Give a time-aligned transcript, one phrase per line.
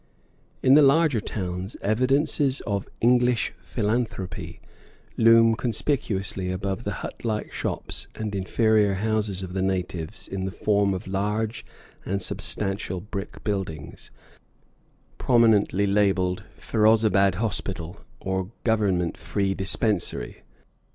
[0.63, 4.59] In the larger towns, evidences of English philanthropy
[5.15, 10.51] loom conspicuously above the hut like shops and inferior houses of the natives in the
[10.51, 11.63] form of large
[12.03, 14.09] and substantial brick buildings,
[15.19, 20.41] prominently labelled "Ferozabad Hospital" or "Government Free Dispensary."